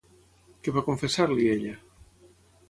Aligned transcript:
Què 0.67 0.73
va 0.77 0.83
confessar-li 0.87 1.47
ella? 1.57 1.75